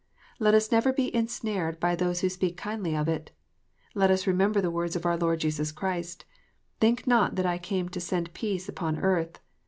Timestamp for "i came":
7.45-7.87